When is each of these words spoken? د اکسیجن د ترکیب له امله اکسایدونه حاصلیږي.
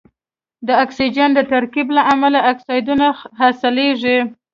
د 0.67 0.69
اکسیجن 0.83 1.29
د 1.35 1.39
ترکیب 1.51 1.87
له 1.97 2.01
امله 2.13 2.39
اکسایدونه 2.51 3.05
حاصلیږي. 3.39 4.17